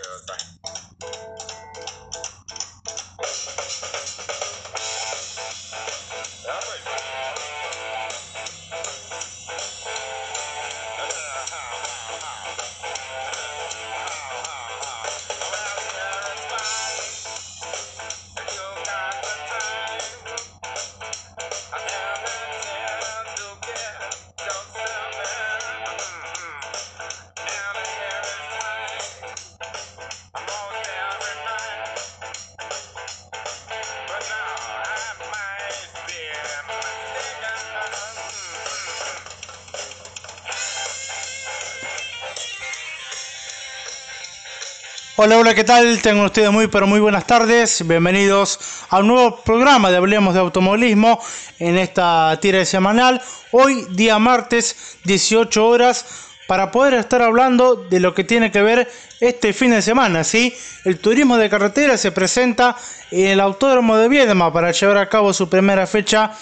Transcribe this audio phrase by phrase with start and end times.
[0.00, 1.49] 对。
[45.22, 46.00] Hola, hola, ¿qué tal?
[46.00, 47.86] Tengan ustedes muy, pero muy buenas tardes.
[47.86, 51.20] Bienvenidos a un nuevo programa de Hablemos de Automovilismo
[51.58, 53.20] en esta tira semanal.
[53.50, 56.06] Hoy, día martes, 18 horas,
[56.46, 60.24] para poder estar hablando de lo que tiene que ver este fin de semana.
[60.24, 60.56] ¿sí?
[60.86, 62.74] El turismo de carretera se presenta
[63.10, 66.32] en el Autódromo de Viedma para llevar a cabo su primera fecha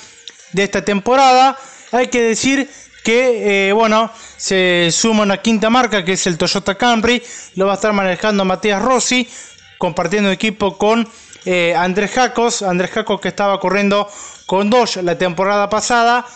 [0.52, 1.58] de esta temporada.
[1.90, 2.70] Hay que decir
[3.08, 7.22] que, eh, bueno, se suma una quinta marca que es el Toyota Camry,
[7.54, 9.26] lo va a estar manejando Matías Rossi,
[9.78, 11.08] compartiendo equipo con
[11.46, 14.10] eh, Andrés Jacos, Andrés Jacos que estaba corriendo
[14.44, 16.26] con Dodge la temporada pasada,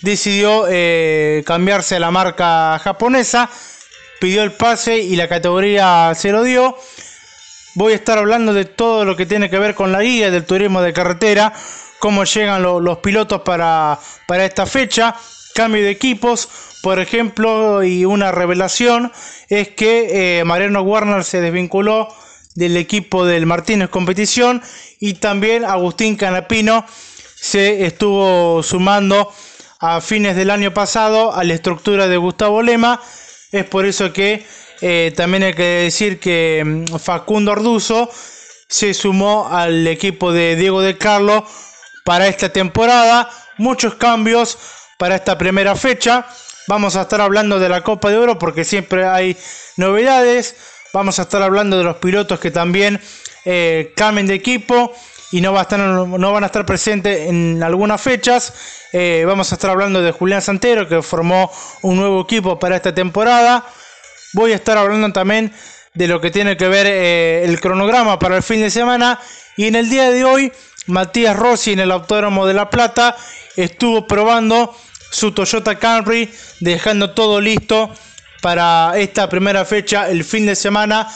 [0.00, 3.50] decidió eh, cambiarse a la marca japonesa,
[4.18, 6.78] pidió el pase y la categoría se lo dio.
[7.74, 10.46] Voy a estar hablando de todo lo que tiene que ver con la guía del
[10.46, 11.52] turismo de carretera,
[11.98, 15.14] cómo llegan los pilotos para, para esta fecha,
[15.56, 16.48] cambio de equipos,
[16.82, 19.10] por ejemplo, y una revelación
[19.48, 22.14] es que eh, Mariano Warner se desvinculó
[22.54, 24.62] del equipo del Martínez Competición
[25.00, 26.84] y también Agustín Canapino
[27.40, 29.32] se estuvo sumando
[29.80, 33.00] a fines del año pasado a la estructura de Gustavo Lema.
[33.50, 34.44] Es por eso que
[34.82, 38.10] eh, también hay que decir que mm, Facundo Arduzo
[38.68, 41.46] se sumó al equipo de Diego de Carlo
[42.04, 43.30] para esta temporada.
[43.58, 44.58] Muchos cambios
[44.96, 46.26] para esta primera fecha.
[46.68, 49.36] Vamos a estar hablando de la Copa de Oro porque siempre hay
[49.76, 50.56] novedades.
[50.92, 53.00] Vamos a estar hablando de los pilotos que también
[53.44, 54.92] eh, cambien de equipo
[55.32, 58.52] y no, va a estar, no van a estar presentes en algunas fechas.
[58.92, 61.50] Eh, vamos a estar hablando de Julián Santero que formó
[61.82, 63.64] un nuevo equipo para esta temporada.
[64.32, 65.52] Voy a estar hablando también
[65.94, 69.20] de lo que tiene que ver eh, el cronograma para el fin de semana.
[69.56, 70.52] Y en el día de hoy,
[70.86, 73.16] Matías Rossi en el Autódromo de La Plata
[73.56, 74.76] estuvo probando
[75.10, 76.30] su Toyota Camry,
[76.60, 77.90] dejando todo listo
[78.42, 81.08] para esta primera fecha, el fin de semana.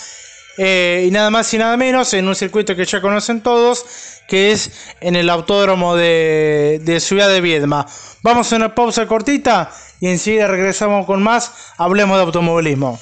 [0.59, 3.84] Eh, y nada más y nada menos en un circuito que ya conocen todos,
[4.29, 7.87] que es en el autódromo de, de Ciudad de Viedma.
[8.23, 11.53] Vamos a una pausa cortita y enseguida regresamos con más.
[11.79, 12.99] Hablemos de automovilismo.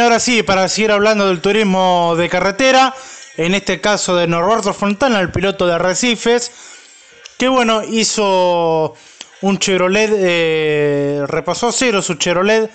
[0.00, 2.94] Ahora sí, para seguir hablando del turismo de carretera,
[3.36, 6.52] en este caso de Norberto Fontana, el piloto de Arrecifes,
[7.36, 8.94] que bueno, hizo
[9.42, 12.70] un Chevrolet, eh, repasó cero su Chevrolet,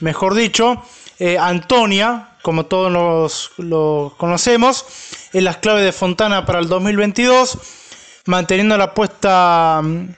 [0.00, 0.82] mejor dicho,
[1.20, 4.84] eh, Antonia, como todos lo conocemos,
[5.32, 7.56] en las claves de Fontana para el 2022,
[8.26, 10.08] manteniendo la apuesta mm,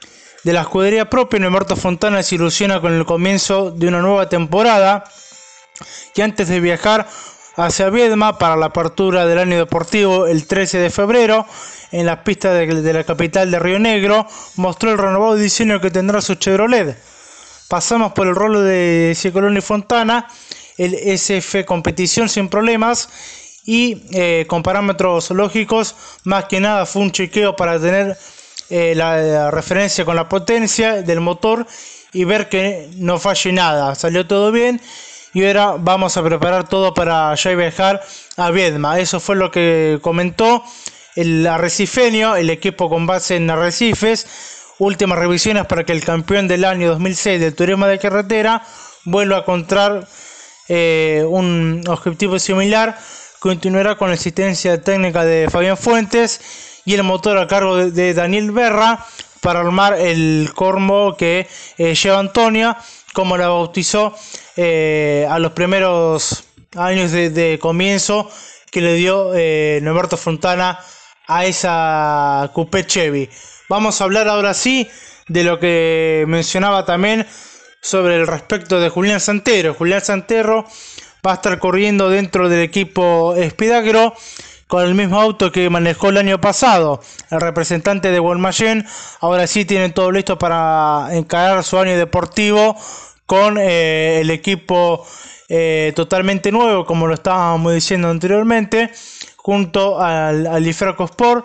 [0.42, 5.04] de la escudería propia, Norberto Fontana se ilusiona con el comienzo de una nueva temporada
[6.14, 7.08] que antes de viajar
[7.56, 11.46] hacia Viedma para la apertura del año deportivo el 13 de febrero
[11.92, 14.26] en las pistas de, la capital de Río Negro,
[14.56, 16.98] mostró el renovado diseño que tendrá su Chevrolet.
[17.68, 20.26] Pasamos por el rolo de Cicolón y Fontana,
[20.76, 23.08] el SF Competición sin problemas
[23.64, 25.94] y eh, con parámetros lógicos,
[26.24, 28.18] más que nada fue un chequeo para tener
[28.70, 31.66] eh, la, referencia con la potencia del motor
[32.12, 33.94] y ver que no falle nada.
[33.94, 34.80] Salió todo bien
[35.34, 38.00] y ahora vamos a preparar todo para ya viajar
[38.36, 39.00] a Viedma.
[39.00, 40.64] Eso fue lo que comentó
[41.16, 44.26] el arrecifeño, el equipo con base en arrecifes.
[44.78, 48.62] Últimas revisiones para que el campeón del año 2006 del turismo de carretera
[49.04, 50.06] vuelva a encontrar
[50.68, 52.96] eh, un objetivo similar.
[53.40, 56.40] Continuará con la asistencia técnica de Fabián Fuentes
[56.84, 59.04] y el motor a cargo de, Daniel Berra
[59.40, 61.46] para armar el cormo que
[61.76, 62.78] eh, lleva Antonia,
[63.14, 64.14] como la bautizó
[64.56, 66.44] eh, a los primeros
[66.76, 68.30] años de, comienzo
[68.70, 70.80] que le dio eh, Norberto Fontana
[71.26, 73.30] a esa Coupé Chevy.
[73.70, 74.86] Vamos a hablar ahora sí
[75.28, 77.26] de lo que mencionaba también
[77.80, 79.72] sobre el respecto de Julián Santero.
[79.74, 80.66] Julián Santero
[81.26, 84.14] va a estar corriendo dentro del equipo Spidagro
[84.66, 87.00] con el mismo auto que manejó el año pasado.
[87.30, 88.86] El representante de Guaymallén
[89.20, 92.76] ahora sí tiene todo listo para encarar su año deportivo
[93.26, 95.06] con eh, el equipo
[95.48, 98.90] eh, totalmente nuevo, como lo estábamos diciendo anteriormente,
[99.36, 101.44] junto al, al Sport.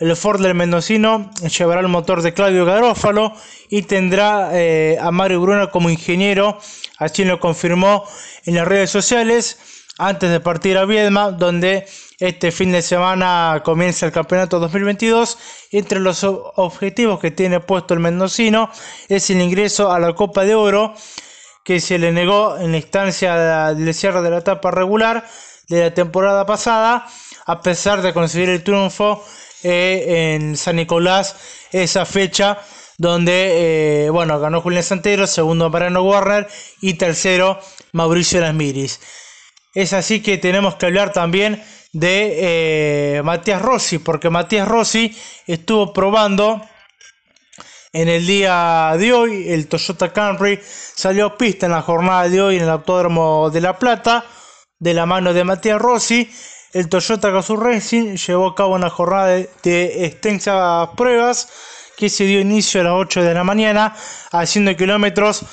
[0.00, 3.32] El Ford del Mendocino llevará el motor de Claudio Garófalo
[3.70, 6.58] y tendrá eh, a Mario Bruna como ingeniero,
[6.98, 8.04] así lo confirmó
[8.44, 9.56] en las redes sociales
[9.96, 11.86] antes de partir a Viedma, donde
[12.18, 15.38] este fin de semana comienza el campeonato 2022.
[15.72, 18.70] Entre los objetivos que tiene puesto el mendocino
[19.08, 20.94] es el ingreso a la Copa de Oro,
[21.64, 25.24] que se le negó en la instancia del cierre de la etapa regular
[25.68, 27.06] de la temporada pasada,
[27.46, 29.24] a pesar de conseguir el triunfo
[29.62, 31.36] eh, en San Nicolás,
[31.72, 32.58] esa fecha
[32.98, 36.46] donde eh, bueno, ganó Julián Santero, segundo Mariano Warner
[36.80, 37.58] y tercero
[37.92, 39.00] Mauricio Lasmiris.
[39.74, 41.64] Es así que tenemos que hablar también
[41.94, 46.60] de eh, Matías Rossi, porque Matías Rossi estuvo probando
[47.94, 52.42] en el día de hoy, el Toyota Camry salió a pista en la jornada de
[52.42, 54.26] hoy en el Autódromo de La Plata,
[54.80, 56.28] de la mano de Matías Rossi.
[56.72, 61.48] El Toyota Gazoo Racing llevó a cabo una jornada de, extensas pruebas
[61.96, 63.94] que se dio inicio a las 8 de la mañana,
[64.32, 65.44] haciendo kilómetros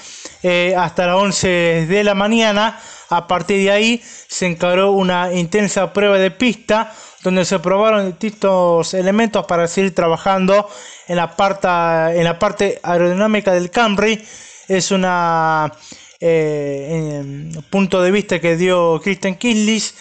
[0.44, 2.80] eh, hasta las 11 de la mañana
[3.10, 6.94] a partir de ahí se encaró una intensa prueba de pista
[7.24, 10.68] donde se probaron distintos elementos para seguir trabajando
[11.08, 14.26] en la parte, en la parte aerodinámica del Camry.
[14.68, 15.06] Es un
[16.20, 19.94] eh, punto de vista que dio Christian Kislis.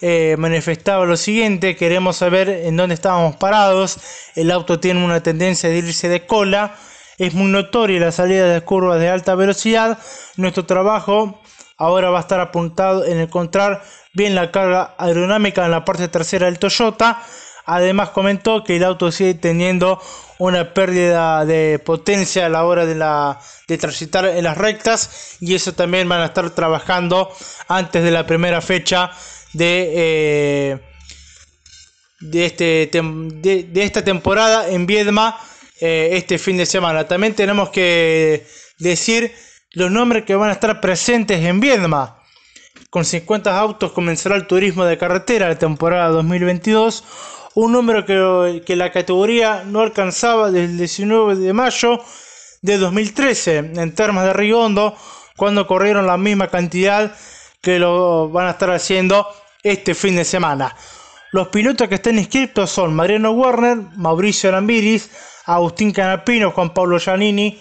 [0.00, 3.98] Eh, manifestaba lo siguiente, queremos saber en dónde estábamos parados,
[4.34, 6.76] el auto tiene una tendencia de irse de cola,
[7.18, 9.98] es muy notoria la salida de curvas de alta velocidad,
[10.36, 11.40] nuestro trabajo
[11.76, 13.82] ahora va a estar apuntado en encontrar
[14.12, 17.22] bien la carga aerodinámica en la parte trasera del Toyota.
[17.66, 20.00] Además comentó que el auto sigue teniendo
[20.38, 25.54] una pérdida de potencia a la hora de, la, de transitar en las rectas y
[25.54, 27.30] eso también van a estar trabajando
[27.68, 29.10] antes de la primera fecha
[29.54, 30.80] de, eh,
[32.20, 35.38] de, este, de, esta temporada en Viedma
[35.80, 37.06] eh, este fin de semana.
[37.06, 38.46] También tenemos que
[38.78, 39.34] decir
[39.72, 42.22] los nombres que van a estar presentes en Viedma.
[42.90, 47.02] Con 50 autos comenzará el turismo de carretera la temporada 2022,
[47.54, 52.00] un número que, que la categoría no alcanzaba desde el 19 de mayo
[52.62, 54.96] de 2013 en termas de Rigondo,
[55.36, 57.14] cuando corrieron la misma cantidad
[57.60, 59.26] que lo van a estar haciendo
[59.62, 60.76] este fin de semana.
[61.32, 65.10] Los pilotos que están inscritos son Mariano Warner, Mauricio Lambiris,
[65.46, 67.58] Agustín Canapino, Juan Pablo Giannini,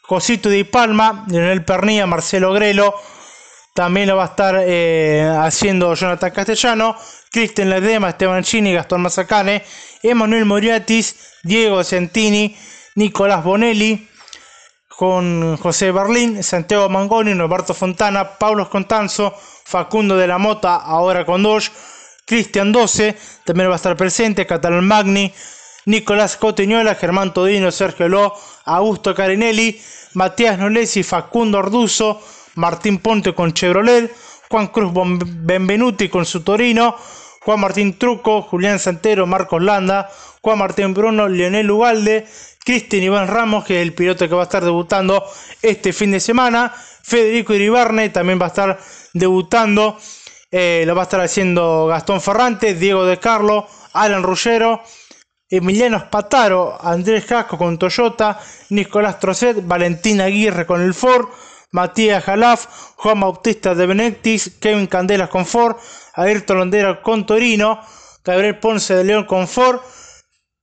[0.00, 2.94] Cosito Di Palma, Leonel Pernilla, Marcelo Grelo,
[3.74, 6.96] también lo va a estar eh, haciendo Jonathan Castellano,
[7.30, 9.64] Cristian Ledema, Esteban Chini, Gastón Mazacane,
[10.02, 12.56] Emanuel Moriatis, Diego Centini,
[12.94, 14.08] Nicolás Bonelli,
[14.88, 21.42] con José Berlín, Santiago Mangoni, Roberto Fontana, Paulo Contanzo, Facundo de la Mota, ahora con
[21.42, 21.70] dos,
[22.24, 25.34] Cristian 12, también va a estar presente, Catalán Magni,
[25.86, 29.80] Nicolás Cotiñola, Germán Todino, Sergio Ló, Augusto Carinelli,
[30.14, 32.20] Matías Nolesi, Facundo Orduzo,
[32.56, 34.14] Martín Ponte con Chevrolet,
[34.50, 36.96] Juan Cruz Benvenuti con su Torino,
[37.40, 40.10] Juan Martín Truco, Julián Santero, Marcos Landa,
[40.42, 42.26] Juan Martín Bruno, Leonel Ugalde,
[42.64, 45.24] Cristian Iván Ramos, que es el piloto que va a estar debutando
[45.62, 48.80] este fin de semana, Federico Iribarne también va a estar
[49.12, 49.96] debutando
[50.50, 54.82] eh, lo va a estar haciendo Gastón Ferrante, Diego De Carlo, Alan Ruggero,
[55.48, 61.28] Emiliano Spataro, Andrés Casco con Toyota, Nicolás Trocet, Valentín Aguirre con el Ford,
[61.70, 65.76] Matías Jalaf, Juan Bautista de Benedictis, Kevin Candelas con Ford,
[66.14, 67.80] Ayrton Londera con Torino,
[68.24, 69.80] Gabriel Ponce de León con Ford,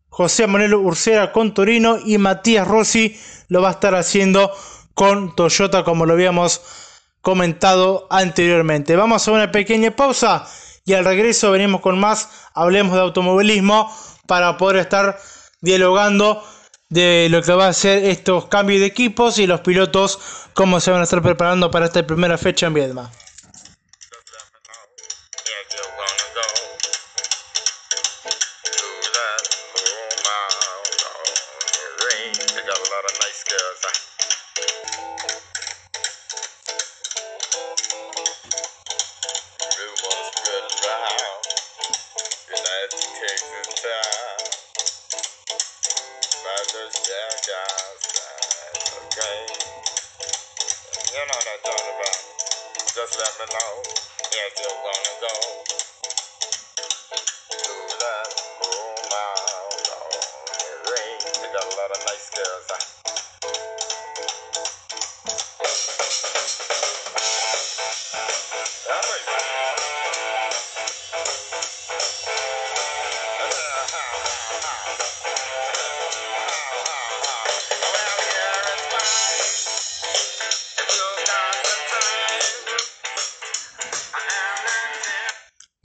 [0.10, 4.52] José Manuel Ursera con Torino y Matías Rossi lo va a estar haciendo
[4.94, 6.62] con Toyota como lo habíamos
[7.22, 8.98] comentado anteriormente.
[8.98, 10.46] Vamos a una pequeña pausa
[10.86, 13.90] y al regreso venimos con más, hablemos de automovilismo
[14.27, 15.18] para poder estar
[15.62, 16.44] dialogando
[16.89, 20.20] de lo que va a ser estos cambios de equipos y los pilotos
[20.53, 23.12] cómo se van a estar preparando para esta primera fecha en Viedma.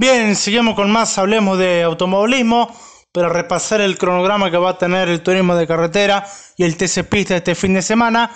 [0.00, 2.72] Bien, seguimos con más, hablemos de automovilismo,
[3.10, 6.24] pero repasar el cronograma que va a tener el turismo de carretera
[6.56, 8.30] y el TC Pista este fin de semana.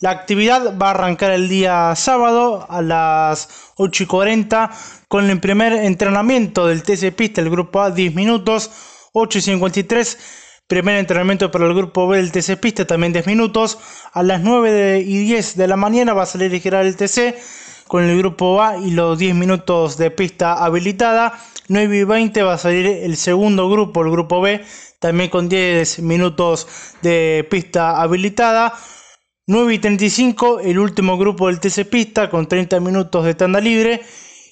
[0.00, 4.70] La actividad va a arrancar el día sábado a las 8 y 40
[5.06, 8.68] con el primer entrenamiento del TC Pista, el grupo A 10 minutos,
[9.12, 10.18] 8 y 53.
[10.66, 13.78] Primer entrenamiento para el grupo B del TC Pista, también 10 minutos.
[14.12, 17.36] A las 9 y 10 de la mañana va a salir a girar el TC
[17.88, 21.38] con el grupo A y los 10 minutos de pista habilitada.
[21.68, 24.64] 9 y 20 va a salir el segundo grupo, el grupo B,
[25.00, 26.68] también con 10 minutos
[27.02, 28.74] de pista habilitada.
[29.46, 34.02] 9 y 35 el último grupo del TC Pista con 30 minutos de tanda libre.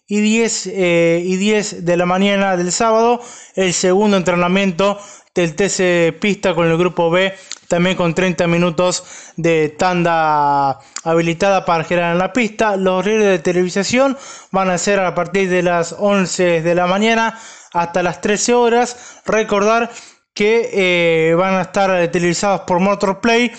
[0.09, 3.21] Y 10, eh, y 10 de la mañana del sábado
[3.57, 4.99] el segundo entrenamiento
[5.43, 7.35] del TC Pista con el grupo B
[7.69, 9.05] también con 30 minutos
[9.37, 12.76] de tanda habilitada para girar en la pista.
[12.76, 14.16] Los horarios de televisación
[14.50, 17.38] van a ser a partir de las 11 de la mañana
[17.73, 19.21] hasta las 13 horas.
[19.26, 19.90] Recordar
[20.35, 23.52] que eh, van a estar televisados por Motorplay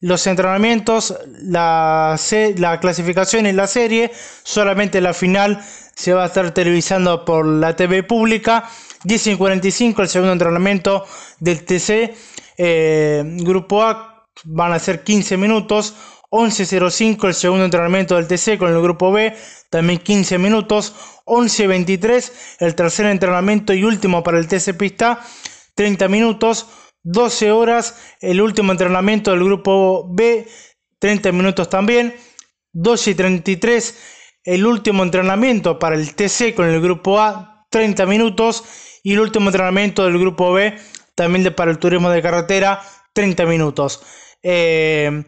[0.00, 2.16] los entrenamientos, la,
[2.56, 4.12] la clasificación y la serie.
[4.44, 5.60] Solamente la final
[5.94, 8.68] se va a estar televisando por la TV pública.
[9.04, 11.04] 10 y 45 el segundo entrenamiento
[11.40, 12.14] del TC
[12.58, 15.94] eh, grupo A van a ser 15 minutos.
[16.30, 19.34] 11.05 el segundo entrenamiento del TC con el grupo B,
[19.70, 20.94] también 15 minutos.
[21.24, 25.20] 11.23 el tercer entrenamiento y último para el TC Pista,
[25.74, 26.66] 30 minutos.
[27.04, 30.46] 12 horas el último entrenamiento del grupo B,
[30.98, 32.14] 30 minutos también.
[32.72, 33.98] 12 y 33
[34.44, 38.64] el último entrenamiento para el TC con el grupo A, 30 minutos.
[39.08, 40.76] Y el último entrenamiento del grupo B,
[41.14, 42.82] también para el turismo de carretera,
[43.14, 44.02] 30 minutos.
[44.42, 45.24] Eh,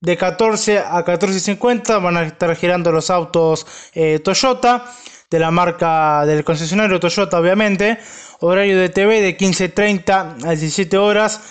[0.00, 3.64] de 14 a 14.50 van a estar girando los autos
[3.94, 4.92] eh, Toyota,
[5.30, 7.96] de la marca del concesionario Toyota, obviamente.
[8.40, 11.42] Horario de TV de 15.30 a 17 horas.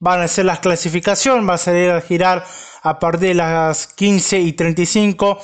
[0.00, 2.46] Van a hacer las clasificación, va a salir a girar
[2.82, 5.38] a partir de las 15 y 35.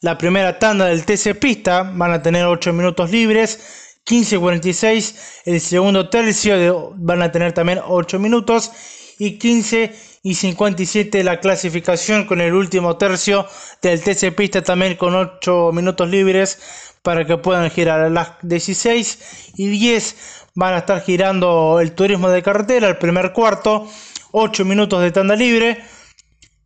[0.00, 6.08] La primera tanda del TC Pista van a tener 8 minutos libres 15.46 el segundo
[6.08, 8.72] tercio van a tener también 8 minutos
[9.18, 13.46] y 15 y 57 la clasificación con el último tercio
[13.82, 16.58] del TC Pista también con 8 minutos libres
[17.02, 18.00] para que puedan girar.
[18.00, 20.16] A las 16 y 10
[20.54, 23.86] van a estar girando el turismo de carretera el primer cuarto
[24.32, 25.84] 8 minutos de tanda libre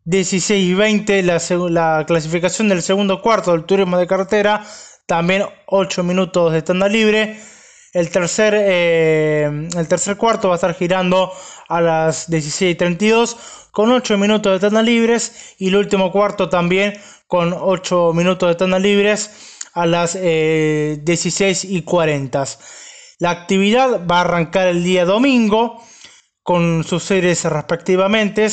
[0.05, 4.65] 16 y 20 la, la clasificación del segundo cuarto del turismo de carretera
[5.07, 7.41] también 8 minutos de tanda libre.
[7.93, 11.33] El tercer, eh, el tercer cuarto va a estar girando
[11.69, 13.37] a las 16.32
[13.71, 15.55] con 8 minutos de tanda libres.
[15.59, 16.95] Y el último cuarto también
[17.27, 19.31] con 8 minutos de tanda libres
[19.75, 22.59] a las eh, 16.40.
[23.19, 25.83] La actividad va a arrancar el día domingo
[26.43, 28.47] con sus series respectivamente.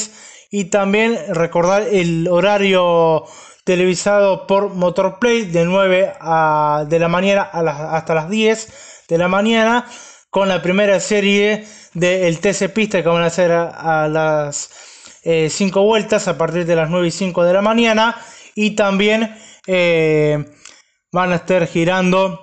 [0.52, 3.26] Y también recordar el horario
[3.70, 9.86] televisado por Motorplay de 9 a, de la mañana hasta las 10 de la mañana
[10.32, 14.72] con la primera serie del TC Pista que van a hacer a, las
[15.24, 18.20] 5 eh, vueltas a partir de las 9 y 5 de la mañana.
[18.56, 20.44] Y también eh,
[21.12, 22.42] van a estar girando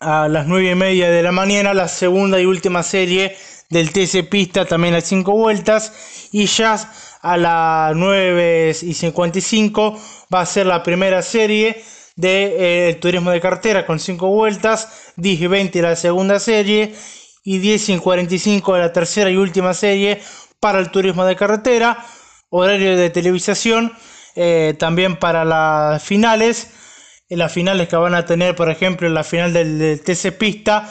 [0.00, 3.36] a las 9 y media de la mañana la segunda y última serie
[3.68, 6.30] del TC Pista también a 5 vueltas.
[6.32, 6.78] Y ya
[7.24, 9.98] a las 9 y 55
[10.32, 11.82] va a ser la primera serie
[12.16, 16.94] de eh, turismo de cartera con 5 vueltas, 10 y 20 la segunda serie
[17.42, 20.20] y 10 y 45 de la tercera y última serie
[20.60, 22.04] para el turismo de carretera,
[22.50, 23.92] horario de televisación,
[24.36, 26.70] eh, también para las finales,
[27.30, 30.90] en las finales que van a tener, por ejemplo, la final del, TC Pista,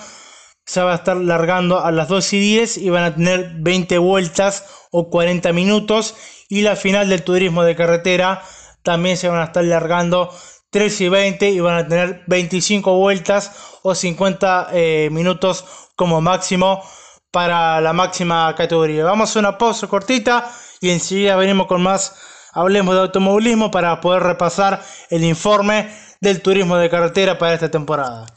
[0.66, 3.98] se va a estar largando a las 2 y 10 y van a tener 20
[3.98, 6.16] vueltas o 40 minutos
[6.50, 8.44] y la final del turismo de carretera
[8.82, 10.30] también se van a estar largando
[10.70, 13.52] 3 y 20 y van a tener 25 vueltas
[13.82, 15.66] o 50 eh, minutos
[15.96, 16.84] como máximo
[17.32, 19.04] para la máxima categoría.
[19.04, 20.52] Vamos a una pausa cortita
[20.82, 22.16] y enseguida venimos con más
[22.54, 25.92] Hablemos de automovilismo para poder repasar el informe
[26.22, 28.28] del turismo de carretera para esta temporada.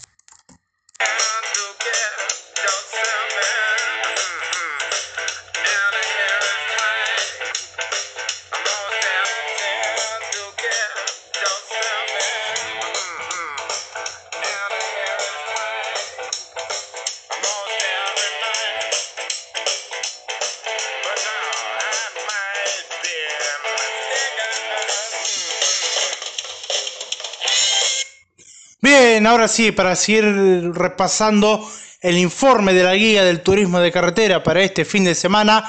[29.26, 31.68] Ahora sí, para seguir repasando
[32.00, 35.68] el informe de la guía del turismo de carretera para este fin de semana,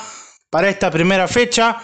[0.52, 1.78] para esta primera fecha,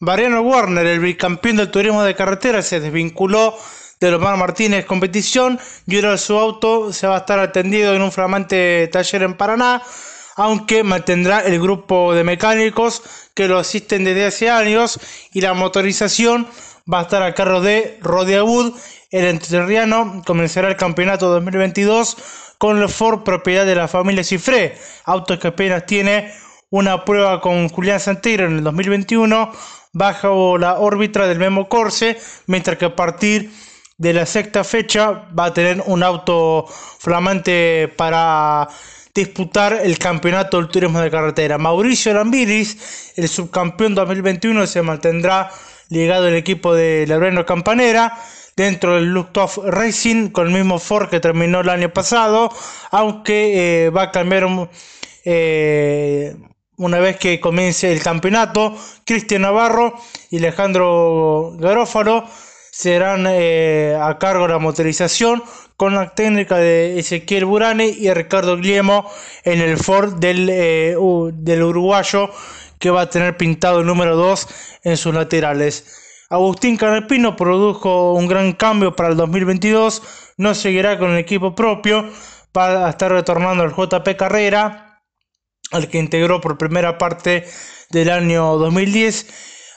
[0.00, 3.56] Mariano Warner, el bicampeón del turismo de carretera, se desvinculó
[4.00, 8.10] de Omar Martínez competición y ahora su auto se va a estar atendido en un
[8.10, 9.82] flamante taller en Paraná,
[10.34, 13.02] aunque mantendrá el grupo de mecánicos
[13.34, 14.98] que lo asisten desde hace años
[15.32, 16.48] y la motorización
[16.92, 18.74] va a estar a cargo de Rodiabud
[19.10, 22.16] el entrerriano comenzará el campeonato 2022
[22.58, 26.32] con el Ford propiedad de la familia Cifré, autos que apenas tiene
[26.70, 29.50] una prueba con Julián Santero en el 2021
[29.92, 33.50] bajo la órbita del Memo Corse, mientras que a partir
[33.98, 36.66] de la sexta fecha va a tener un auto
[36.98, 38.68] flamante para
[39.12, 41.58] disputar el campeonato del turismo de carretera.
[41.58, 45.50] Mauricio Lambiris, el subcampeón 2021, se mantendrá
[45.88, 48.16] ligado al equipo de Laureno Campanera
[48.56, 52.50] dentro del Lufthansa Racing con el mismo Ford que terminó el año pasado,
[52.90, 54.68] aunque eh, va a cambiar
[55.24, 56.36] eh,
[56.76, 58.76] una vez que comience el campeonato.
[59.04, 59.94] Cristian Navarro
[60.30, 62.24] y Alejandro Garófalo
[62.70, 65.42] serán eh, a cargo de la motorización
[65.76, 69.10] con la técnica de Ezequiel Burani y Ricardo Guillermo
[69.44, 72.30] en el Ford del, del uruguayo
[72.78, 74.48] que va a tener pintado el número 2
[74.84, 75.99] en sus laterales.
[76.30, 80.00] Agustín Canepino produjo un gran cambio para el 2022,
[80.36, 82.08] no seguirá con el equipo propio,
[82.52, 85.02] para estar retornando al JP Carrera,
[85.72, 87.46] al que integró por primera parte
[87.90, 89.26] del año 2010.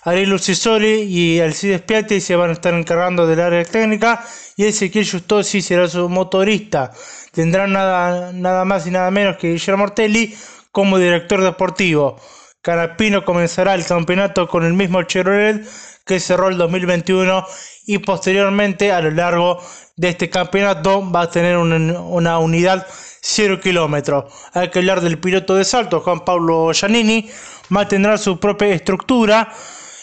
[0.03, 4.23] Ariel Lucisoli y Alcides Piatti se van a estar encargando del área técnica
[4.55, 6.91] y Ezequiel Justosi será su motorista.
[7.31, 10.35] Tendrán nada, nada más y nada menos que Guillermo Ortelli
[10.71, 12.19] como director deportivo.
[12.61, 15.65] Canapino comenzará el campeonato con el mismo Chevrolet
[16.05, 17.45] que cerró el 2021
[17.85, 19.59] y posteriormente a lo largo
[19.95, 22.87] de este campeonato va a tener una, unidad
[23.21, 24.25] 0 kilómetros.
[24.53, 27.29] Hay que hablar del piloto de salto, Juan Pablo Giannini,
[27.69, 29.53] mantendrá su propia estructura,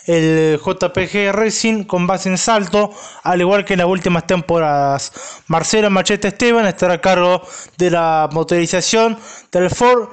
[0.07, 2.91] el JPG Racing con base en salto,
[3.23, 5.13] al igual que en las últimas temporadas.
[5.47, 7.43] Marcelo Machete Esteban estará a cargo
[7.77, 9.19] de la motorización
[9.53, 10.09] del Ford,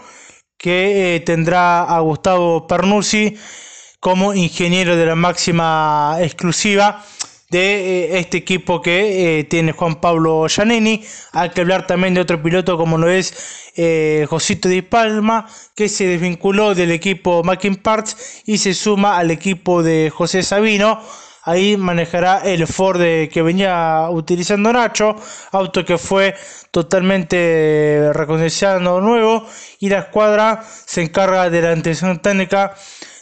[0.57, 3.37] que eh, tendrá a Gustavo Pernuzzi
[4.07, 7.03] como ingeniero de la máxima exclusiva
[7.49, 11.03] de eh, este equipo que eh, tiene Juan Pablo Giannini.
[11.33, 15.89] Hay que hablar también de otro piloto como lo es eh, Josito Di Palma, que
[15.89, 21.01] se desvinculó del equipo Mackin Parts y se suma al equipo de José Sabino.
[21.43, 25.17] Ahí manejará el Ford que venía utilizando Nacho,
[25.51, 26.33] auto que fue
[26.71, 29.45] totalmente recondicionado nuevo
[29.79, 32.73] y la escuadra se encarga de la atención técnica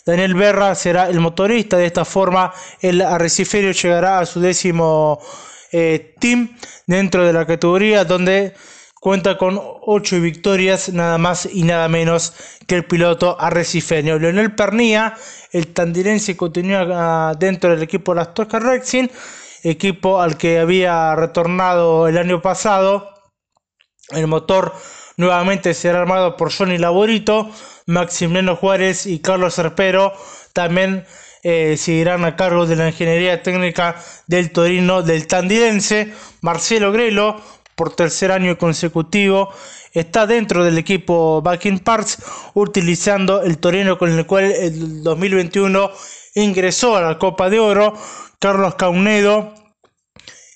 [0.06, 1.78] Daniel Berra será el motorista.
[1.78, 5.20] De esta forma, el arreciferio llegará a su décimo
[5.72, 8.54] eh, team dentro de la categoría, donde
[9.02, 12.34] cuenta con 8 victorias, nada más y nada menos
[12.68, 14.20] que el piloto arrecifeño.
[14.20, 15.16] Leonel Pernía,
[15.52, 16.86] el tandilense, continúa
[17.32, 19.08] ah, dentro del equipo de las Tosca Racing.
[19.64, 23.10] equipo al que había retornado el año pasado.
[24.10, 24.74] El motor
[25.18, 27.50] nuevamente será armado por Johnny Laborito,
[27.86, 30.14] Maximiliano Juárez y Carlos Serpero.
[30.54, 31.06] También
[31.44, 33.96] eh, seguirán a cargo de la ingeniería técnica
[34.28, 36.14] del Torino del Tandidense.
[36.42, 37.40] Marcelo Grelo,
[37.76, 39.54] por tercer año consecutivo,
[39.94, 42.18] está dentro del equipo Backing Parts,
[42.54, 45.92] utilizando el Torino con el cual el 2021
[46.36, 47.94] ingresó a la Copa de Oro.
[48.40, 49.54] Carlos Caunedo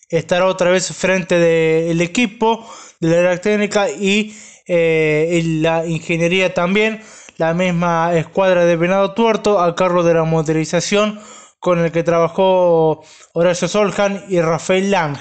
[0.10, 2.68] estará otra vez frente del equipo
[3.00, 4.36] de la técnica y
[4.70, 7.02] eh, la ingeniería también.
[7.38, 11.20] La misma escuadra de Venado Tuerto a cargo de la motorización
[11.60, 13.04] con el que trabajó
[13.34, 15.18] Horacio Soljan y Rafael Lang.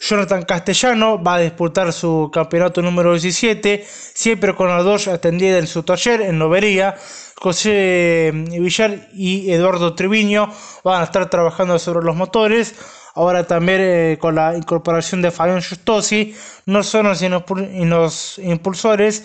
[0.00, 5.68] Jonathan Castellano va a disputar su campeonato número 17, siempre con la dos atendida en
[5.68, 6.96] su taller en Lobería.
[7.36, 10.48] José Villar y Eduardo Triviño
[10.82, 12.74] van a estar trabajando sobre los motores.
[13.14, 16.34] Ahora también eh, con la incorporación de Fabián Justosi,
[16.66, 19.24] no solo en los impulsores,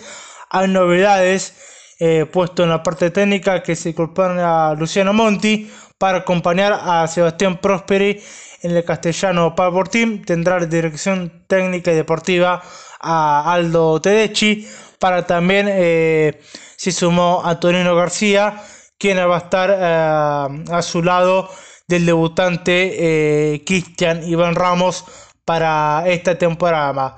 [0.50, 1.54] hay novedades
[2.00, 7.06] eh, puesto en la parte técnica que se incorporan a Luciano Monti para acompañar a
[7.08, 8.20] Sebastián Prosperi
[8.62, 12.62] en el castellano Power Team tendrá dirección técnica y deportiva
[13.00, 14.66] a Aldo Tedeschi.
[14.98, 16.40] Para también eh,
[16.76, 18.60] se sumó Antonino García,
[18.98, 21.48] quien va a estar eh, a su lado
[21.88, 25.04] del debutante eh, Cristian Iván Ramos
[25.44, 27.16] para esta temporada.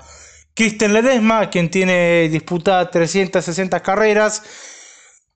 [0.53, 4.43] Cristian Ledesma, quien tiene disputada 360 carreras,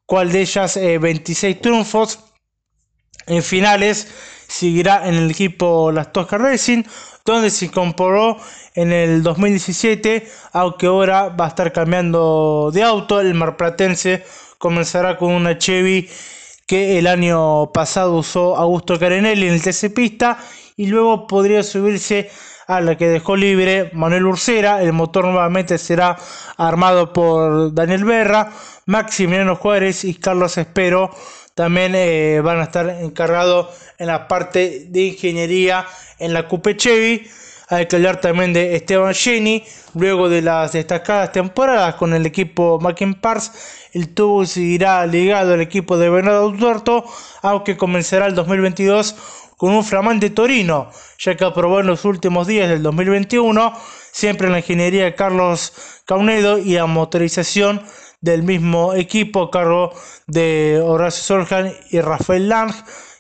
[0.06, 2.20] cual de ellas 26 triunfos
[3.28, 4.08] en finales
[4.48, 6.84] seguirá en el equipo Las Tosca Racing,
[7.26, 8.38] donde se incorporó
[8.76, 13.20] en el 2017, aunque ahora va a estar cambiando de auto.
[13.20, 14.24] El marplatense
[14.58, 16.10] comenzará con una Chevy
[16.66, 20.38] que el año pasado usó Augusto Carenelli en el TC Pista
[20.76, 22.30] y luego podría subirse
[22.68, 24.82] a la que dejó libre Manuel Ursera.
[24.82, 26.18] El motor nuevamente será
[26.58, 28.52] armado por Daniel Berra,
[28.86, 31.12] Maximiliano Juárez y Carlos Espero
[31.56, 35.86] también eh, van a estar encargados en la parte de ingeniería
[36.20, 37.26] en la Coupe Chevy.
[37.68, 39.64] Hay que hablar también de Esteban Jenny,
[39.96, 42.80] luego de las destacadas temporadas con el equipo
[43.20, 43.52] Parts,
[43.94, 47.06] el tubo seguirá ligado al equipo de Bernardo Duerto,
[47.42, 49.16] aunque comenzará el 2022
[49.58, 53.74] con un flamante Torino, ya que aprobó en los últimos días del 2021,
[54.12, 55.74] siempre en la ingeniería de Carlos
[56.06, 57.82] Caunedo y a motorización
[58.22, 59.94] del mismo equipo a cargo
[60.28, 62.74] de Horacio Soljan y Rafael Lang.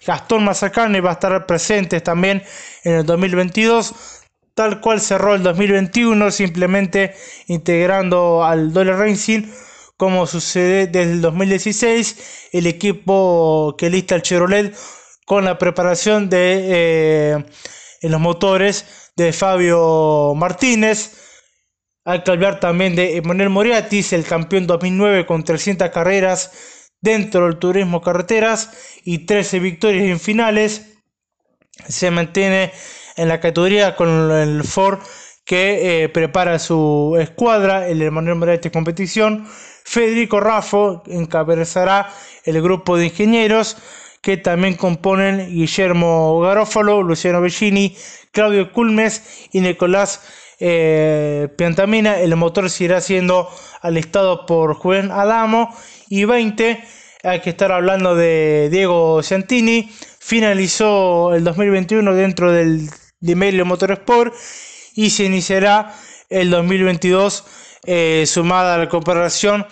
[0.05, 2.43] Gastón Mazacane va a estar presente también
[2.83, 4.14] en el 2022,
[4.55, 7.13] tal cual cerró el 2021, simplemente
[7.47, 9.43] integrando al Dole Racing,
[9.97, 14.75] como sucede desde el 2016, el equipo que lista el Chevrolet
[15.25, 17.45] con la preparación de eh,
[18.01, 21.21] en los motores de Fabio Martínez.
[22.05, 27.57] Hay que hablar también de Emanuel Moriatis, el campeón 2009 con 300 carreras dentro del
[27.57, 28.71] turismo carreteras
[29.03, 30.97] y 13 victorias en finales.
[31.87, 32.71] Se mantiene
[33.15, 34.99] en la categoría con el Ford
[35.45, 39.47] que eh, prepara su escuadra, el Emanuel Moriatis competición.
[39.83, 42.11] Federico Raffo encabezará
[42.43, 43.77] el grupo de ingenieros
[44.21, 47.95] que también componen Guillermo Garófalo, Luciano Bellini,
[48.31, 50.21] Claudio Culmes y Nicolás
[50.59, 52.19] eh, Piantamina.
[52.19, 53.47] El motor seguirá siendo
[53.81, 55.75] alistado por Juan Adamo.
[56.09, 56.83] Y 20,
[57.23, 59.91] hay que estar hablando de Diego Santini.
[60.19, 64.33] Finalizó el 2021 dentro del Dimelio Motorsport
[64.95, 65.93] y se iniciará
[66.29, 67.43] el 2022
[67.85, 69.65] eh, sumada a la cooperación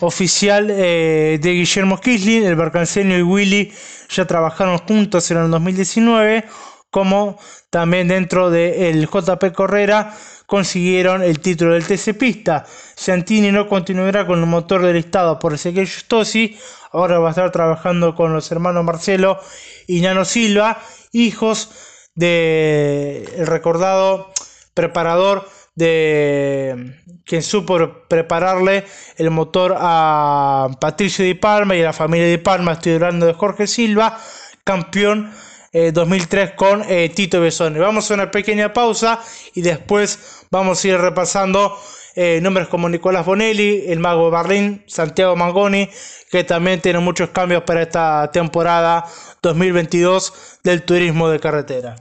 [0.00, 3.72] oficial eh, de Guillermo Kisling, el Barcanceño y Willy
[4.08, 6.44] ya trabajaron juntos en el 2019
[6.90, 7.38] como
[7.70, 10.14] también dentro del JP Correra
[10.46, 12.66] consiguieron el título del TC Pista.
[12.94, 16.58] Santini no continuará con el motor del listado por Ezequiel Justosi,
[16.92, 19.40] ahora va a estar trabajando con los hermanos Marcelo
[19.86, 21.70] y Nano Silva, hijos
[22.14, 24.32] del recordado
[24.74, 28.84] preparador de quien supo prepararle
[29.16, 33.34] el motor a Patricio Di Palma y a la familia Di Palma, estoy hablando de
[33.34, 34.18] Jorge Silva,
[34.64, 35.32] campeón
[35.72, 37.78] 2003 eh, con eh, Tito Besone.
[37.78, 39.20] Vamos a una pequeña pausa
[39.54, 41.78] y después vamos a ir repasando
[42.14, 45.88] eh, nombres como Nicolás Bonelli, el Mago Barlín, Santiago Mangoni,
[46.30, 49.04] que también tienen muchos cambios para esta temporada
[49.42, 51.96] 2022 del turismo de carretera.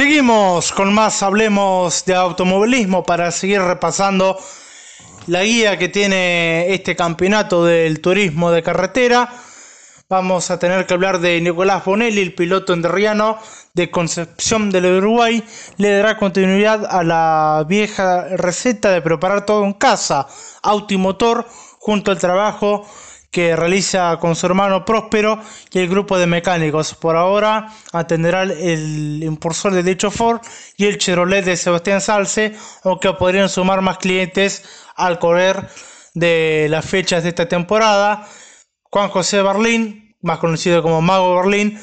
[0.00, 4.38] Seguimos con más Hablemos de Automovilismo para seguir repasando
[5.26, 9.30] la guía que tiene este campeonato del turismo de carretera.
[10.08, 13.36] Vamos a tener que hablar de Nicolás Bonelli, el piloto enderriano
[13.74, 15.44] de Concepción del Uruguay.
[15.76, 20.26] Le dará continuidad a la vieja receta de preparar todo en casa,
[20.62, 21.46] auto y motor,
[21.78, 22.88] junto al trabajo
[23.30, 25.40] que realiza con su hermano Próspero
[25.72, 26.94] y el grupo de mecánicos.
[26.94, 30.40] Por ahora atenderá el impulsor de dicho Ford
[30.76, 34.64] y el Chevrolet de Sebastián Salce, aunque podrían sumar más clientes
[34.96, 35.68] al correr
[36.14, 38.26] de las fechas de esta temporada.
[38.82, 41.80] Juan José Berlín, más conocido como Mago Berlín,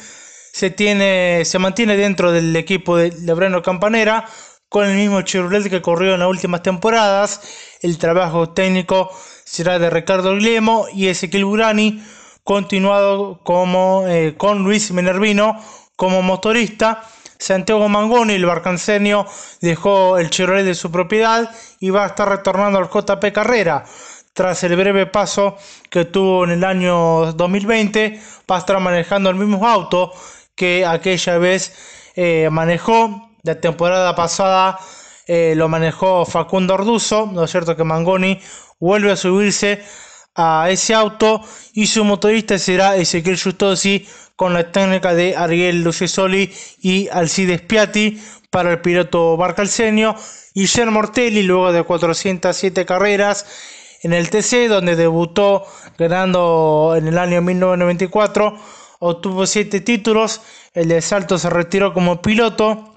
[0.51, 4.25] se, tiene, se mantiene dentro del equipo de Lebrano Campanera
[4.67, 7.41] con el mismo Chevrolet que corrió en las últimas temporadas.
[7.81, 9.09] El trabajo técnico
[9.47, 12.03] será de Ricardo Guillermo y Ezequiel Burani,
[12.43, 15.57] continuado como, eh, con Luis Minervino
[15.95, 17.01] como motorista.
[17.39, 19.25] Santiago Mangoni, el barcancenio,
[19.61, 23.85] dejó el Chevrolet de su propiedad y va a estar retornando al JP Carrera.
[24.33, 25.55] Tras el breve paso
[25.89, 30.11] que tuvo en el año 2020, va a estar manejando el mismo auto
[30.55, 31.73] que aquella vez
[32.15, 33.29] eh, manejó.
[33.43, 34.77] La temporada pasada
[35.25, 38.39] eh, lo manejó Facundo Orduzo, ¿no es cierto que Mangoni
[38.79, 39.83] vuelve a subirse
[40.35, 41.41] a ese auto
[41.73, 48.21] y su motorista será Ezequiel Justosi con la técnica de Ariel Lucesoli y Alcides Piatti
[48.51, 49.37] para el piloto
[50.53, 53.45] y Jean Mortelli luego de 407 carreras
[54.03, 55.65] en el TC donde debutó
[55.97, 58.57] ganando en el año 1994
[58.99, 60.41] obtuvo 7 títulos
[60.73, 62.93] el de Salto se retiró como piloto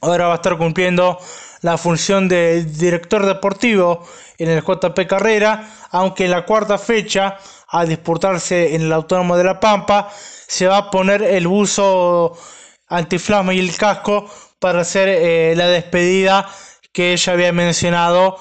[0.00, 1.18] ahora va a estar cumpliendo
[1.62, 4.06] la función de director deportivo
[4.38, 9.44] en el JP Carrera, aunque en la cuarta fecha, al disputarse en el Autónomo de
[9.44, 10.10] La Pampa,
[10.46, 12.36] se va a poner el buzo
[12.88, 16.48] antiflama y el casco para hacer eh, la despedida
[16.92, 18.36] que ella había mencionado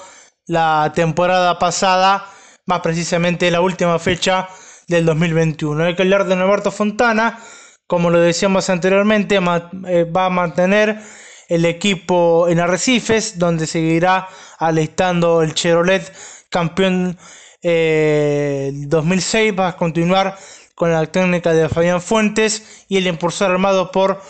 [0.48, 2.26] la temporada pasada,
[2.66, 4.50] más precisamente la última fecha
[4.88, 5.84] del 2021.
[5.84, 7.40] Hay que hablar de Norberto Fontana,
[7.86, 11.00] como lo decíamos anteriormente, eh, va a mantener
[11.50, 16.14] el equipo en Arrecifes, donde seguirá alistando el Chevrolet
[16.50, 17.18] campeón
[17.62, 19.54] eh, 2006.
[19.60, 20.38] Va a continuar
[20.76, 24.22] con la técnica de Fabián Fuentes y el impulsor armado por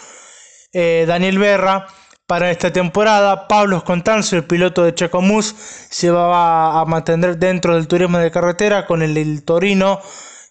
[0.74, 1.88] eh, Daniel Berra
[2.26, 3.48] para esta temporada.
[3.48, 5.54] Pablo Contanzo, el piloto de Chacomús,
[5.90, 10.00] se va a mantener dentro del turismo de carretera con el Torino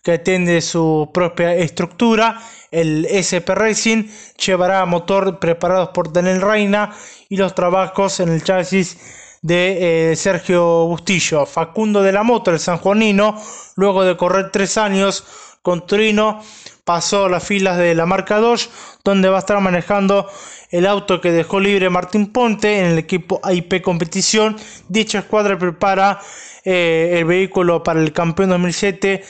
[0.02, 2.40] que atiende su propia estructura.
[2.70, 4.04] El SP Racing
[4.44, 6.94] llevará motor preparados por Daniel Reina
[7.28, 8.98] y los trabajos en el chasis
[9.42, 11.46] de eh, Sergio Bustillo.
[11.46, 13.40] Facundo de la Moto, el sanjuanino,
[13.76, 15.24] luego de correr tres años
[15.62, 16.42] con Trino,
[16.84, 18.68] pasó a las filas de la marca Dodge,
[19.04, 20.28] donde va a estar manejando
[20.70, 24.56] el auto que dejó libre Martín Ponte en el equipo AIP Competición.
[24.88, 26.20] Dicha escuadra prepara
[26.64, 29.24] eh, el vehículo para el campeón 2007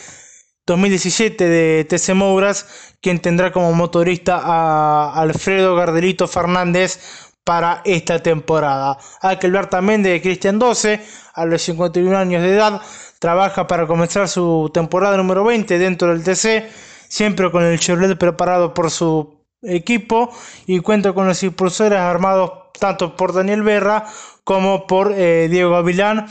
[0.68, 7.00] 2017 de TC Mouras, quien tendrá como motorista a Alfredo Gardelito Fernández
[7.42, 8.98] para esta temporada.
[9.22, 11.00] Hay que hablar también de Cristian 12,
[11.32, 12.82] a los 51 años de edad,
[13.18, 16.68] trabaja para comenzar su temporada número 20 dentro del TC,
[17.08, 20.30] siempre con el Chevrolet preparado por su equipo
[20.66, 24.04] y cuenta con los impulsores armados tanto por Daniel Berra
[24.44, 26.28] como por eh, Diego Avilán.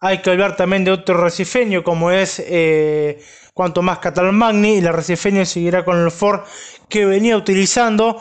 [0.00, 3.22] Hay que hablar también de otro recifeño como es eh,
[3.56, 6.40] cuanto más Catalán Magni y la Recifeño seguirá con el Ford
[6.90, 8.20] que venía utilizando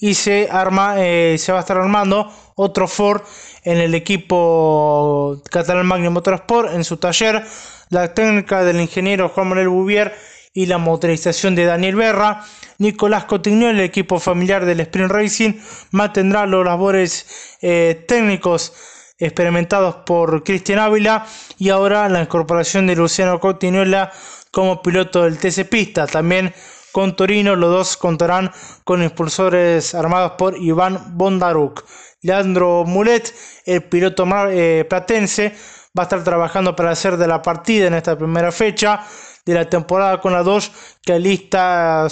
[0.00, 3.22] y se arma eh, se va a estar armando otro Ford
[3.62, 7.44] en el equipo Catalán Magni Motorsport en su taller
[7.90, 10.14] la técnica del ingeniero Juan Manuel Bouvier
[10.52, 12.44] y la motorización de Daniel Berra.
[12.78, 15.52] Nicolás Cotignol, el equipo familiar del Sprint Racing,
[15.92, 18.72] mantendrá los labores eh, técnicos
[19.16, 21.24] experimentados por Cristian Ávila
[21.56, 24.10] y ahora la incorporación de Luciano Cotiñuela
[24.52, 26.06] como piloto del TC Pista.
[26.06, 26.54] También
[26.92, 28.52] con Torino los dos contarán
[28.84, 31.84] con impulsores armados por Iván Bondaruk.
[32.20, 33.34] Leandro Mulet,
[33.66, 35.56] el piloto eh, platense,
[35.98, 39.04] va a estar trabajando para hacer de la partida en esta primera fecha
[39.44, 40.70] de la temporada con la 2
[41.02, 42.06] que alista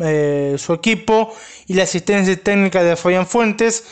[0.00, 1.34] eh, su equipo
[1.66, 3.84] y la asistencia técnica de Fabián Fuentes,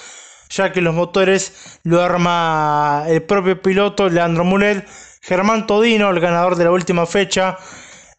[0.50, 4.86] ya que los motores lo arma el propio piloto Leandro Mulet.
[5.22, 7.58] Germán Todino, el ganador de la última fecha,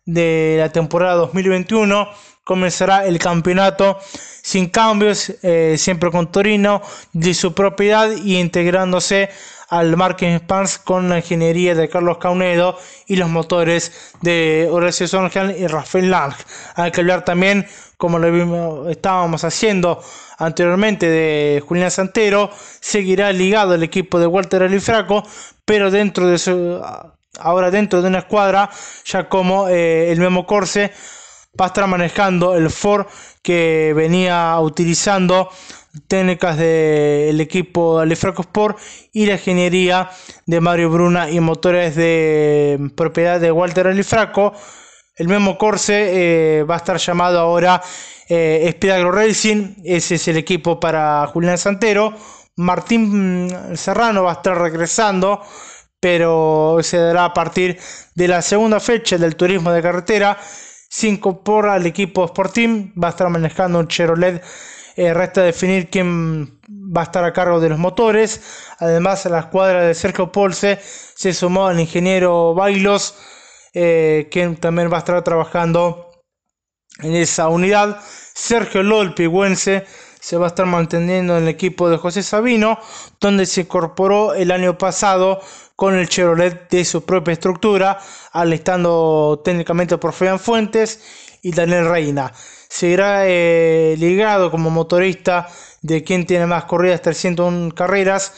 [0.08, 2.10] de la temporada 2021
[2.44, 4.00] comenzará el campeonato
[4.42, 9.30] sin cambios, eh, siempre con Torino de su propiedad y integrándose
[9.68, 15.54] al Marking Spans con la ingeniería de Carlos Caunedo y los motores de Horacio Sonjan
[15.60, 16.34] y Rafael Lang.
[16.76, 17.68] Hay que hablar también,
[17.98, 20.02] como lo estábamos haciendo
[20.38, 25.24] anteriormente, de Julián Santero, seguirá ligado al equipo de Walter Alifraco,
[25.66, 26.82] pero dentro de su,
[27.40, 28.70] ahora dentro de una escuadra,
[29.06, 30.92] ya como eh, el Memo Corse
[31.60, 33.08] va a estar manejando el Ford
[33.42, 35.50] que venía utilizando
[36.08, 38.78] técnicas del equipo Alifraco Sport
[39.14, 40.10] y la ingeniería
[40.46, 44.54] de Mario Bruna y motores de propiedad de Walter Alifraco.
[45.16, 47.82] El mismo Corse eh, va a estar llamado ahora
[48.30, 48.78] eh,
[49.12, 52.14] Racing, ese es el equipo para Julián Santero.
[52.58, 55.42] Martín mm, Serrano va a estar regresando,
[56.00, 57.80] pero se dará a partir
[58.16, 60.38] de la segunda fecha del turismo de carretera.
[60.90, 64.44] Se incorpora al equipo Sporting, va a estar manejando un Chevrolet
[64.98, 68.42] eh, resta definir quién va a estar a cargo de los motores.
[68.80, 73.16] Además, a la escuadra de Sergio Polse se sumó el ingeniero Bailos,
[73.76, 76.10] eh, quien también va a estar trabajando
[77.04, 78.02] en esa unidad.
[78.34, 79.86] Sergio Lol, pigüense,
[80.28, 82.78] se va a estar manteniendo en el equipo de José Sabino,
[83.22, 85.40] donde se incorporó el año pasado
[85.78, 87.98] con el Chevrolet de su propia estructura,
[88.34, 91.00] alistando técnicamente por Fabián Fuentes
[91.42, 92.34] y Daniel Reina
[92.68, 95.48] seguirá eh, ligado como motorista
[95.82, 98.34] de quien tiene más corridas, 301 carreras,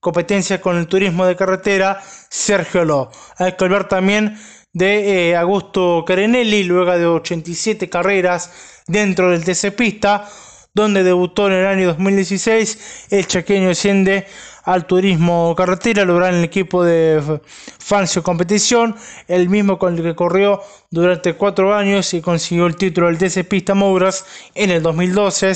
[0.00, 3.10] competencia con el turismo de carretera, Sergio Ló.
[3.38, 4.38] Hay que hablar también
[4.74, 8.50] de eh, Augusto Carenelli, luego de 87 carreras
[8.86, 10.28] dentro del TC Pista,
[10.74, 14.26] donde debutó en el año 2016, el chaqueño asciende
[14.64, 17.40] al turismo carretera, lograr en el equipo de
[17.78, 18.96] Fancio Competición,
[19.28, 20.60] el mismo con el que corrió
[20.90, 25.52] durante cuatro años y consiguió el título del TC Pista Mouras en el 2012.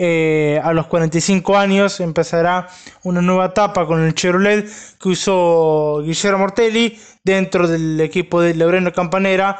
[0.00, 2.68] Eh, a los 45 años empezará
[3.02, 4.64] una nueva etapa con el Chevrolet
[5.02, 9.58] que usó Guillermo Mortelli dentro del equipo de Lebreno Campanera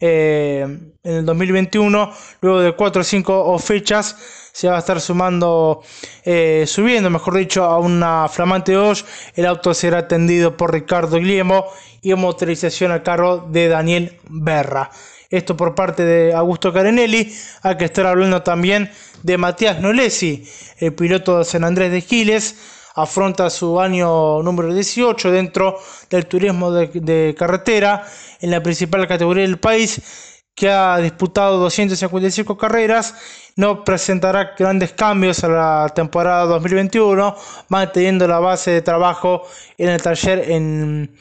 [0.00, 0.62] eh,
[1.02, 4.16] en el 2021, luego de 4 o 5 fechas
[4.52, 5.82] se va a estar sumando,
[6.24, 9.04] eh, subiendo, mejor dicho, a una flamante 2.
[9.34, 11.66] El auto será atendido por Ricardo Guillermo
[12.00, 14.90] y motorización a cargo de Daniel Berra.
[15.28, 17.36] Esto por parte de Augusto Carenelli.
[17.62, 18.90] Hay que estar hablando también
[19.22, 22.56] de Matías Nolesi, el piloto de San Andrés de Giles.
[22.96, 25.78] Afronta su año número 18 dentro
[26.10, 28.04] del turismo de carretera
[28.40, 30.00] en la principal categoría del país
[30.56, 33.14] que ha disputado 255 carreras,
[33.56, 37.36] no presentará grandes cambios a la temporada 2021,
[37.68, 39.42] manteniendo la base de trabajo
[39.76, 41.14] en el taller en,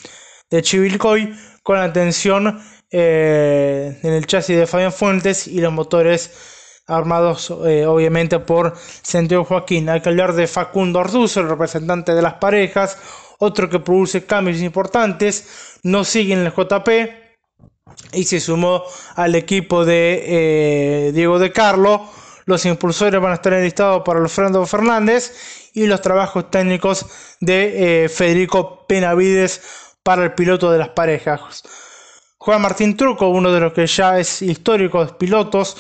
[0.50, 6.55] de Chivilcoy con la atención eh, en el chasis de Fabián Fuentes y los motores
[6.88, 9.90] armados eh, obviamente por Santiago Joaquín.
[9.90, 12.98] Hay que hablar de Facundo Arduzo, el representante de las parejas,
[13.40, 17.26] otro que produce cambios importantes, no sigue en el JP,
[18.14, 18.84] y se sumó
[19.16, 20.24] al equipo de
[21.08, 22.06] eh, Diego de Carlo.
[22.46, 27.06] Los impulsores van a estar enlistados para Alfredo Fernández y los trabajos técnicos
[27.40, 29.62] de eh, Federico Penavides
[30.04, 31.64] para el piloto de las parejas.
[32.38, 35.76] Juan Martín Truco, uno de los que ya es histórico de pilotos,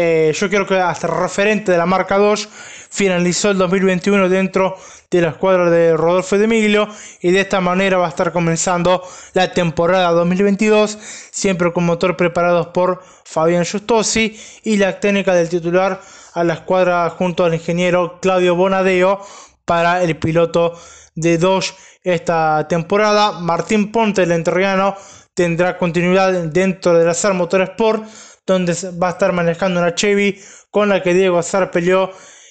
[0.00, 2.48] eh, yo creo que hasta referente de la marca 2,
[2.88, 4.76] finalizó el 2021 dentro
[5.10, 6.86] de la escuadra de Rodolfo de Miglio
[7.20, 10.96] y de esta manera va a estar comenzando la temporada 2022
[11.32, 16.00] siempre con motor preparado por Fabián Justosi y la técnica del titular
[16.32, 19.20] a la escuadra junto al ingeniero Claudio Bonadeo
[19.64, 20.78] para el piloto
[21.16, 23.40] de Dodge esta temporada.
[23.40, 24.94] Martín Ponte el enterriano
[25.34, 28.04] tendrá continuidad dentro de la SAR Motorsport
[28.52, 32.10] donde va a estar manejando una Chevy con la que Diego Azar peleó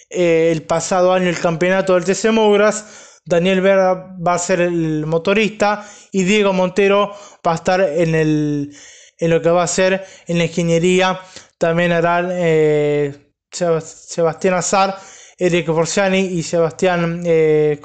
[0.10, 3.20] eh, el pasado año el campeonato del TC Mugras.
[3.26, 7.14] Daniel Vera va a ser el motorista y Diego Montero
[7.46, 8.74] va a estar en, el,
[9.18, 11.20] en lo que va a ser en la ingeniería.
[11.58, 14.98] También harán eh, Sebastián Azar,
[15.38, 17.80] Eric Borciani y Sebastián eh,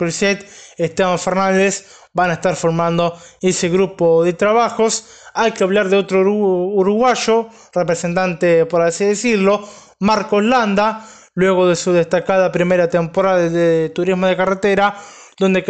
[0.76, 5.06] Esteban Fernández van a estar formando ese grupo de trabajos.
[5.34, 9.66] Hay que hablar de otro uruguayo, representante por así decirlo,
[10.00, 14.96] Marcos Landa, luego de su destacada primera temporada de turismo de carretera,
[15.38, 15.64] donde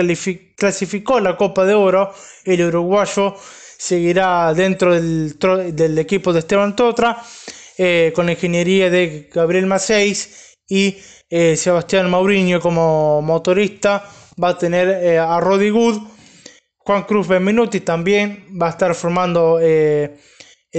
[0.57, 2.13] clasificó la Copa de Oro,
[2.45, 3.37] el uruguayo
[3.79, 7.23] seguirá dentro del, equipo de Esteban Totra,
[7.79, 14.09] eh, con la ingeniería de Gabriel Maceis y eh, Sebastián Mauriño como motorista.
[14.43, 16.01] Va a tener eh, a Roddy Good,
[16.85, 20.19] Juan Cruz Benvenuti también va a estar formando el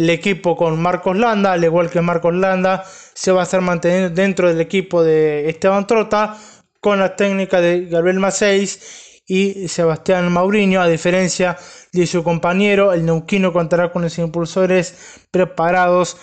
[0.09, 2.83] equipo con Marcos Landa, al igual que Marcos Landa,
[3.13, 6.37] se va a estar manteniendo dentro del equipo de Esteban Trota
[6.81, 11.57] con la técnica de Gabriel Maceis y Sebastián Mauriño, a diferencia
[11.93, 16.17] de su compañero, el neuquino contará con los impulsores preparados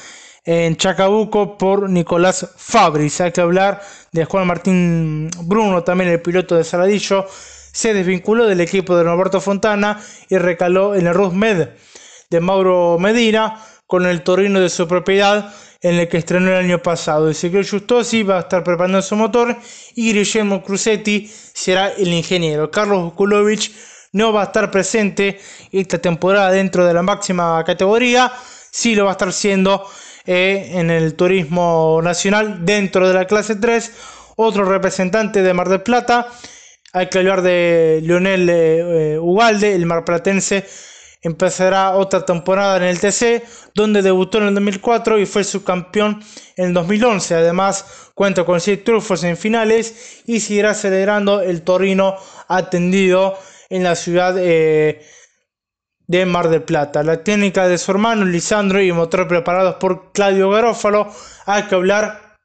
[0.44, 3.20] en Chacabuco por Nicolás Fabris.
[3.20, 3.80] Hay que hablar
[4.12, 7.26] de Juan Martín Bruno, también el piloto de Saladillo,
[7.72, 11.68] se desvinculó del equipo de Roberto Fontana y recaló en el Rusmed
[12.30, 15.52] de Mauro Medina con el Torino de su propiedad
[15.82, 17.30] en el que estrenó el año pasado.
[17.30, 19.56] Ezequiel Justosi va a estar preparando su motor
[19.94, 22.70] y Guillermo Cruzetti será el ingeniero.
[22.70, 23.72] Carlos Kulovic
[24.12, 25.40] no va a estar presente
[25.72, 28.32] esta temporada dentro de la máxima categoría,
[28.70, 29.86] sí lo va a estar siendo
[30.26, 33.92] eh, en el turismo nacional dentro de la clase 3.
[34.36, 36.28] Otro representante de Mar del Plata,
[36.92, 40.66] hay que hablar de Leonel eh, eh, Ugalde, el marplatense
[41.22, 46.22] empezará otra temporada en el TC, donde debutó en el 2004 y fue subcampeón
[46.56, 47.34] en el 2011.
[47.34, 52.16] Además, cuenta con 6 triunfos en finales y seguirá celebrando el Torino
[52.48, 53.38] atendido
[53.68, 55.02] en la ciudad eh,
[56.06, 57.02] de Mar del Plata.
[57.02, 61.12] La técnica de su hermano Lisandro y motor preparados por Claudio Garófalo.
[61.46, 62.36] Hay que hablar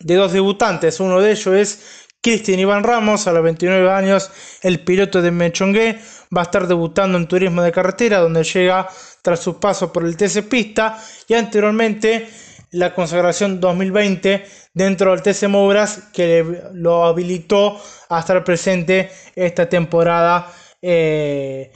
[0.00, 1.00] de dos debutantes.
[1.00, 4.30] Uno de ellos es Cristian Iván Ramos, a los 29 años,
[4.62, 5.98] el piloto de Mechongué,
[6.34, 8.88] va a estar debutando en turismo de carretera, donde llega
[9.20, 10.98] tras su paso por el TC Pista
[11.28, 12.26] y anteriormente
[12.70, 20.50] la consagración 2020 dentro del TC Mobras que lo habilitó a estar presente esta temporada
[20.80, 21.72] eh,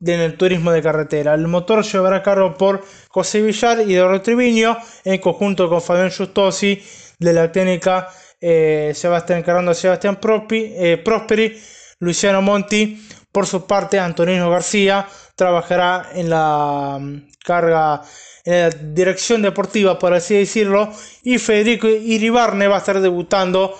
[0.00, 1.34] en el turismo de carretera.
[1.34, 6.10] El motor llevará a cargo por José Villar y de Triviño en conjunto con Fabián
[6.10, 6.82] Justosi
[7.18, 8.08] de la técnica
[8.46, 10.18] eh, se va a estar encargando a Sebastián
[10.50, 11.58] eh, Prosperi,
[12.00, 18.02] Luciano Monti, por su parte Antonino García trabajará en la mm, carga,
[18.44, 20.92] en la dirección deportiva, por así decirlo,
[21.22, 23.74] y Federico Iribarne va a estar debutando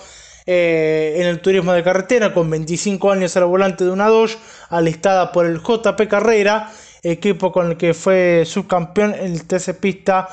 [0.47, 4.35] eh, en el turismo de carretera con 25 años al volante de una Dodge,
[4.69, 6.71] alistada por el JP Carrera,
[7.03, 10.27] equipo con el que fue subcampeón en el TC Pista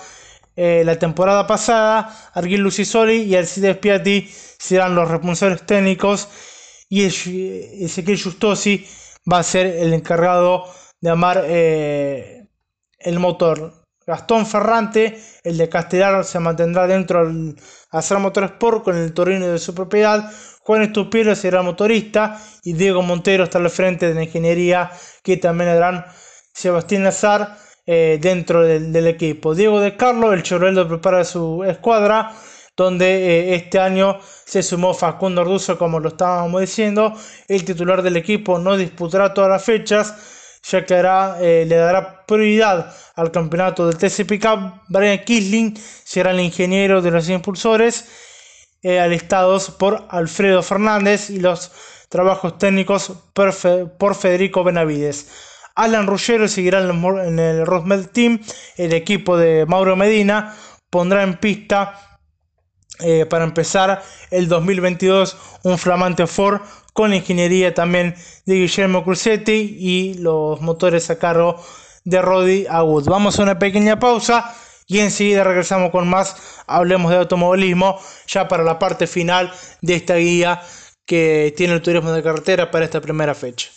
[0.57, 4.29] eh, la temporada pasada, Arguil Lucisoli y Alcides Piatti
[4.59, 6.29] serán los responsables técnicos
[6.89, 8.87] y Ezequiel Justosi
[9.31, 10.65] va a ser el encargado
[11.01, 12.49] de amar eh,
[12.99, 13.83] el motor.
[14.07, 17.57] Gastón Ferrante, el de Castelar, se mantendrá dentro del
[17.93, 20.31] Motor Motorsport con el Torino de su propiedad.
[20.61, 24.91] Juan Estupiero será motorista y Diego Montero está al frente de la ingeniería
[25.23, 26.05] que también harán
[26.53, 29.57] Sebastián Lazar eh, dentro del, equipo.
[29.57, 32.33] Diego de Carlos, el Chevrolet prepara su escuadra,
[32.77, 37.13] donde eh, este año se sumó Facundo Orduzo, como lo estábamos diciendo.
[37.49, 40.15] El titular del equipo no disputará todas las fechas,
[40.63, 44.83] ya que eh, le dará prioridad al campeonato del TC Pickup.
[44.89, 48.05] Brian Kisling será el ingeniero de los impulsores,
[48.85, 51.73] alistados por Alfredo Fernández y los
[52.09, 55.52] trabajos técnicos por Federico Benavides.
[55.75, 58.41] Alan Ruggero seguirá en el Rosmel Team.
[58.77, 60.55] El equipo de Mauro Medina
[60.91, 62.19] pondrá en pista
[63.01, 66.61] eh, para empezar el 2022 un flamante Ford
[66.93, 68.15] con ingeniería también
[68.45, 71.61] de Guillermo Cruzetti y los motores a cargo
[72.05, 73.07] de Roddy Agut.
[73.07, 74.55] Vamos a una pequeña pausa
[74.87, 76.37] y enseguida regresamos con más.
[76.67, 80.63] Hablemos de automovilismo ya para la parte final de esta guía
[81.07, 83.71] que tiene el turismo de carretera para esta primera fecha.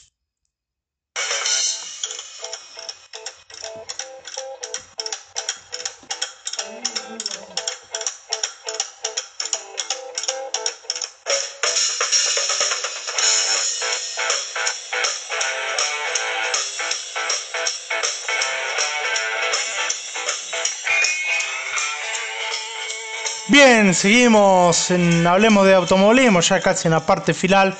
[23.95, 27.75] Seguimos Hablemos de Automovilismo, ya casi en la parte final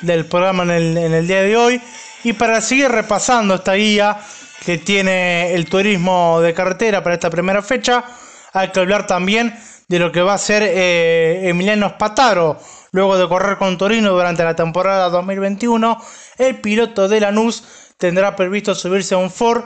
[0.00, 1.80] del programa en el, en el día de hoy.
[2.24, 4.18] Y para seguir repasando esta guía
[4.64, 8.04] que tiene el turismo de carretera para esta primera fecha,
[8.52, 9.58] hay que hablar también
[9.88, 12.58] de lo que va a ser eh, Emiliano Spataro.
[12.92, 16.02] Luego de correr con Torino durante la temporada 2021,
[16.38, 17.62] el piloto de Lanús
[17.96, 19.62] tendrá previsto subirse a un Ford,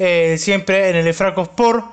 [0.00, 1.84] eh, siempre en el Efraco Sport,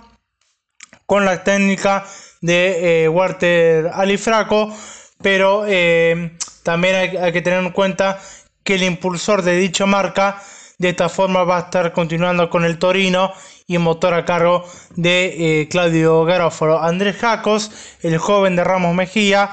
[1.06, 2.06] con la técnica
[2.44, 4.76] de eh, Walter Alifraco,
[5.22, 8.20] pero eh, también hay, que tener en cuenta
[8.64, 10.44] que el impulsor de dicha marca
[10.78, 13.32] de esta forma va a estar continuando con el Torino
[13.66, 14.66] y motor a cargo
[14.96, 16.84] de eh, Claudio Garófalo.
[16.84, 17.72] Andrés Jacos,
[18.02, 19.52] el joven de Ramos Mejía,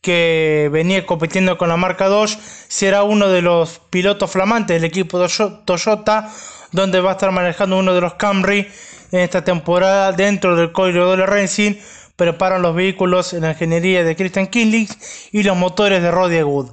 [0.00, 5.18] que venía compitiendo con la marca Dodge, será uno de los pilotos flamantes del equipo
[5.64, 6.30] Toyota,
[6.70, 8.68] donde va a estar manejando uno de los Camry
[9.10, 11.74] en esta temporada dentro del código de Racing
[12.20, 14.86] preparan los vehículos en la ingeniería de Christian Kinley
[15.32, 16.70] y los motores de Roddy Wood.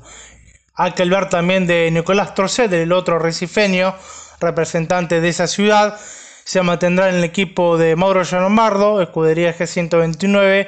[0.75, 3.95] Hay que hablar también de Nicolás Trocet, el otro recifeño,
[4.41, 5.97] representante de esa ciudad.
[6.43, 10.67] Se mantendrá en el equipo de Mauro Llanombardo, escudería G129,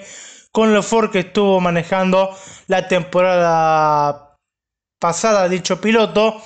[0.54, 2.34] con el Ford que estuvo manejando
[2.68, 4.38] la temporada
[4.98, 6.42] pasada dicho piloto.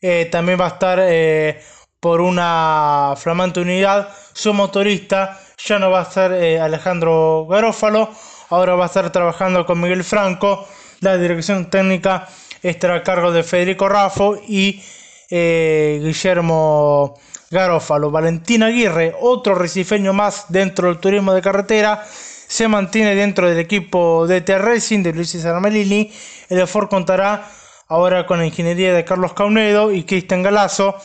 [0.00, 1.60] Eh, también va a estar eh,
[1.98, 5.40] por una flamante unidad su motorista.
[5.66, 8.10] Ya no va a estar eh, Alejandro Garófalo,
[8.50, 10.68] ahora va a estar trabajando con Miguel Franco.
[11.00, 12.28] La dirección técnica
[12.62, 14.82] estará a cargo de Federico Raffo y
[15.30, 17.18] eh, Guillermo
[17.50, 18.10] Garófalo.
[18.10, 24.26] Valentín Aguirre, otro recifeño más dentro del turismo de carretera, se mantiene dentro del equipo
[24.26, 26.12] de T Racing de Luis César Melini.
[26.50, 27.48] El Ford contará
[27.88, 30.96] ahora con la ingeniería de Carlos Caunedo y Cristian Galazo.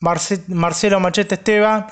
[0.00, 1.86] Marcelo Machete Esteban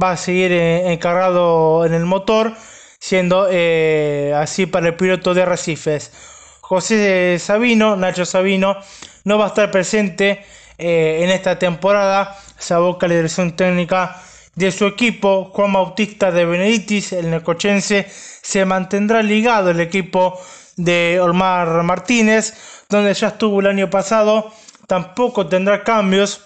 [0.00, 2.54] va a seguir eh, encargado en el motor,
[2.98, 6.12] siendo eh, así para el piloto de Arrecifes.
[6.60, 8.76] José Sabino, Nacho Sabino,
[9.24, 10.44] no va a estar presente
[10.78, 12.36] eh, en esta temporada.
[12.58, 14.22] Se aboca la dirección técnica
[14.54, 15.50] de su equipo.
[15.52, 20.40] Juan Bautista de Beneditis, el necochense, se mantendrá ligado al equipo
[20.76, 22.54] de Olmar Martínez,
[22.88, 24.52] donde ya estuvo el año pasado.
[24.86, 26.42] Tampoco tendrá cambios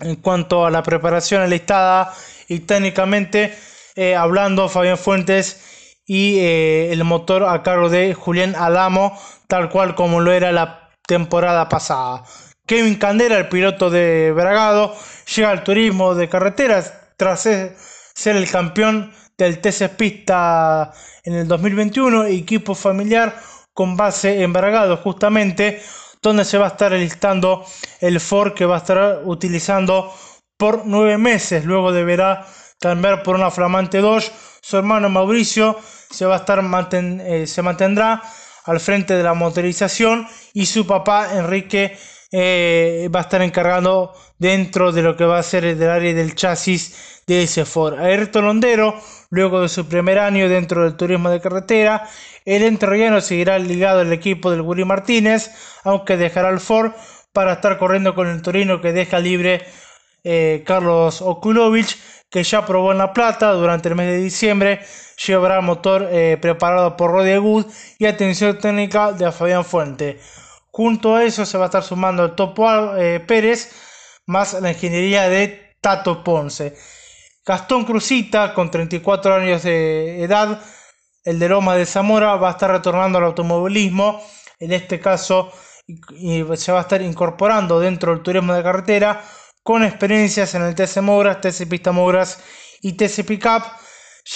[0.00, 2.12] en cuanto a la preparación alistada
[2.48, 3.54] y técnicamente
[3.96, 9.94] eh, hablando Fabián Fuentes y eh, el motor a cargo de Julián Adamo, tal cual
[9.94, 12.24] como lo era la temporada pasada.
[12.66, 14.94] Kevin Candela, el piloto de Bragado,
[15.34, 20.92] llega al turismo de carreteras tras ser el campeón del TC Pista
[21.24, 23.36] en el 2021, equipo familiar
[23.72, 25.82] con base en Bragado justamente,
[26.22, 27.64] donde se va a estar listando
[28.00, 30.12] el Ford que va a estar utilizando
[30.64, 32.46] por nueve meses, luego deberá
[32.80, 34.32] cambiar por una flamante Dodge.
[34.62, 35.76] Su hermano Mauricio
[36.08, 38.22] se va a estar eh, se mantendrá
[38.64, 41.98] al frente de la motorización y su papá Enrique
[42.32, 46.34] eh, va a estar encargando dentro de lo que va a ser el área del
[46.34, 47.98] chasis de ese Ford.
[47.98, 48.98] Ayrton Londero,
[49.28, 52.08] luego de su primer año dentro del turismo de carretera,
[52.46, 55.50] el entrerriano seguirá ligado al equipo del Guri Martínez,
[55.82, 56.92] aunque dejará el Ford
[57.34, 59.66] para estar corriendo con el Torino que deja libre
[60.24, 61.96] eh, Carlos Okulovich
[62.34, 64.80] que ya probó en La Plata durante el mes de diciembre,
[65.24, 67.64] llevará motor eh, preparado por Roddy
[67.96, 70.18] y atención técnica de Fabián Fuente.
[70.72, 73.70] Junto a eso se va a estar sumando el Topo eh, Pérez
[74.26, 76.74] más la ingeniería de Tato Ponce.
[77.46, 80.60] Gastón Cruzita, con 34 años de edad,
[81.22, 84.20] el de Loma de Zamora, va a estar retornando al automovilismo.
[84.58, 85.52] En este caso,
[85.86, 89.22] y se va a estar incorporando dentro del turismo de carretera
[89.64, 92.38] con experiencias en el TC Mogras, TC Pista Mogras
[92.82, 93.62] y TC Pickup,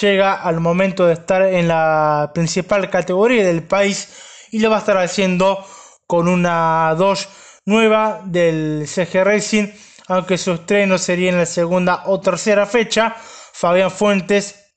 [0.01, 4.09] llega al momento de estar en la principal categoría del país
[4.51, 5.63] y lo va a estar haciendo
[6.07, 7.29] con una 2
[7.65, 9.67] nueva del CG Racing,
[10.07, 13.15] aunque su estreno sería en la segunda o tercera fecha.
[13.19, 14.73] Fabián Fuentes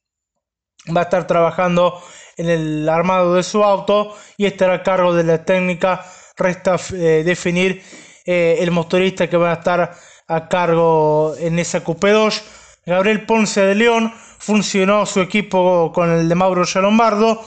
[0.94, 2.03] va a estar trabajando
[2.36, 6.05] en el armado de su auto y estará a cargo de la técnica.
[6.36, 7.82] Resta eh, definir
[8.26, 9.94] eh, el motorista que va a estar
[10.33, 12.43] a cargo en esa Coupé 2.
[12.87, 17.43] Gabriel Ponce de León funcionó su equipo con el de Mauro Lombardo,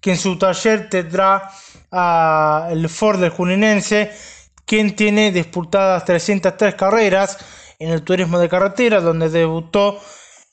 [0.00, 1.50] que en su taller tendrá
[1.90, 4.12] a el Ford del Juninense,
[4.64, 7.38] quien tiene disputadas 303 carreras
[7.78, 10.00] en el turismo de carretera, donde debutó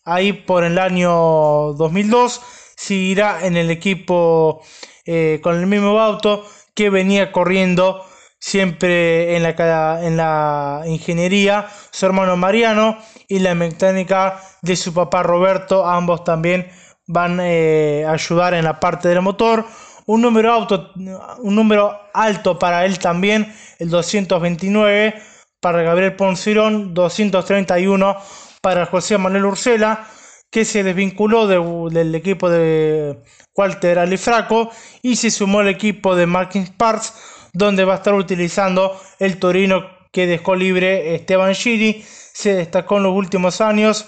[0.05, 2.41] ahí por el año 2002.
[2.75, 4.61] Seguirá en el equipo
[5.05, 8.03] eh, con el mismo auto que venía corriendo
[8.39, 15.23] siempre en la, en la ingeniería, su hermano Mariano y la mecánica de su papá
[15.23, 16.69] Roberto, ambos también
[17.07, 19.65] van eh, a ayudar en la parte del motor.
[20.07, 25.15] Un número, auto, un número alto para él también, el 229
[25.59, 28.15] para Gabriel Poncirón, 231
[28.61, 30.07] para José Manuel Ursela,
[30.51, 31.47] que se desvinculó
[31.89, 33.19] del equipo de
[33.55, 34.69] Walter Alifraco
[35.01, 37.13] y se sumó al equipo de Marking Parts
[37.55, 42.05] donde va a estar utilizando el Torino que dejó libre Esteban Giri.
[42.33, 44.05] Se destacó en los últimos años,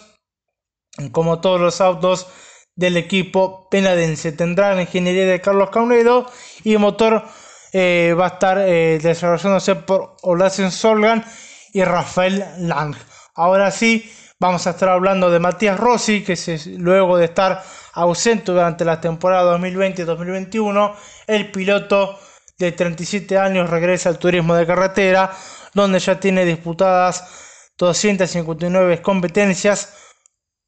[1.12, 2.28] como todos los autos
[2.76, 4.34] del equipo penadense.
[4.34, 6.30] Tendrá la ingeniería de Carlos Caunedo
[6.64, 7.24] y el motor
[7.72, 11.26] eh, va a estar eh, desarrollándose por Olacen Solgan
[11.74, 12.96] y Rafael Lang.
[13.34, 16.38] Ahora sí, vamos a estar hablando de Matías Rossi, que
[16.78, 20.96] luego de estar ausente durante la temporada 2020-2021,
[21.28, 22.20] el piloto
[22.58, 25.32] de 37 años regresa al turismo de carretera,
[25.74, 29.94] donde ya tiene disputadas 259 competencias,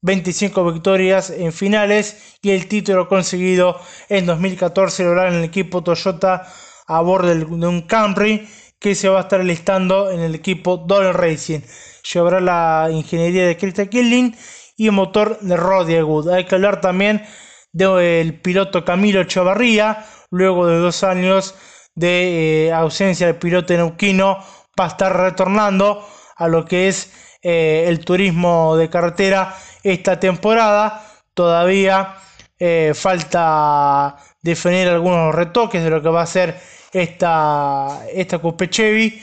[0.02, 6.46] 25 victorias en finales y el título conseguido en 2014 lograr en el equipo Toyota
[6.86, 11.20] a bordo de un Camry que se va a estar listando en el equipo Dollar
[11.20, 11.60] Racing.
[12.14, 14.34] Llevará la ingeniería de Krista Killing
[14.76, 16.30] y motor de Roddy Wood.
[16.30, 17.22] Hay que hablar también
[17.72, 21.54] del piloto Camilo Echevarría, luego de dos años
[21.94, 24.38] de eh, ausencia del piloto neuquino,
[24.78, 27.12] va a estar retornando a lo que es
[27.42, 31.04] eh, el turismo de carretera esta temporada.
[31.34, 32.16] Todavía
[32.58, 36.58] eh, falta definir algunos retoques de lo que va a ser
[36.92, 39.22] esta, esta Coupe Chevy.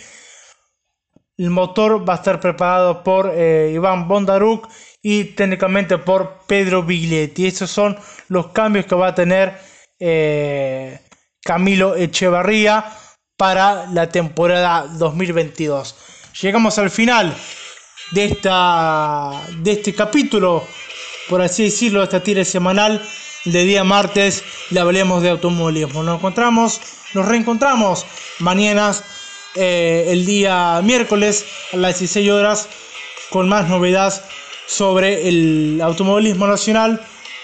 [1.37, 4.67] El motor va a estar preparado por Iván Bondaruk
[5.03, 7.45] y técnicamente por Pedro Biglietti.
[7.45, 7.95] Esos son
[8.27, 9.59] los cambios que va a tener
[11.47, 12.83] Camilo Echevarría
[13.37, 15.95] para la temporada 2022.
[16.41, 17.33] Llegamos al final
[18.11, 20.67] de, esta, de este capítulo,
[21.29, 23.01] por así decirlo, de esta tira semanal
[23.45, 24.43] de día martes.
[24.71, 26.03] Le hablemos de automovilismo.
[26.03, 26.81] Nos encontramos,
[27.13, 28.05] nos reencontramos
[28.39, 28.93] mañana,
[29.55, 32.67] eh, el día miércoles a las 16 horas,
[33.29, 34.21] con más novedades
[34.65, 37.01] sobre el automovilismo nacional,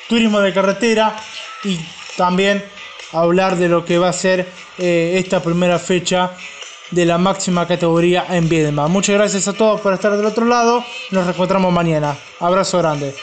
[0.10, 1.16] turismo de carretera
[1.64, 1.80] y
[2.18, 2.73] también
[3.14, 4.48] hablar de lo que va a ser
[4.78, 6.32] eh, esta primera fecha
[6.92, 8.88] de la máxima categoría en Viedma.
[8.88, 10.84] Muchas gracias a todos por estar del otro lado.
[11.12, 12.16] Nos reencontramos mañana.
[12.40, 13.14] Abrazo grande.